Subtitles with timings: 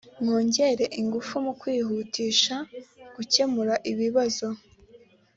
[0.23, 2.55] mwongerea ingufu mu kwihutisha
[3.15, 4.47] gukemura ibibazo